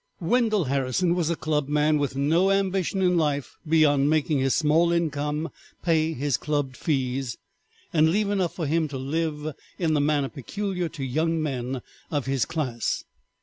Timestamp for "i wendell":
0.19-0.63